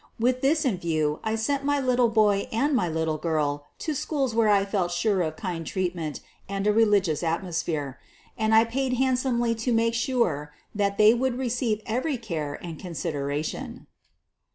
[0.19, 4.33] With this in view I sent my little boy and my little girl to schools
[4.33, 7.99] where I felt sure of kind treatment and a religious atmosphere.
[8.35, 13.85] And I paid handsomely to make sure that they would receive every care and consideration.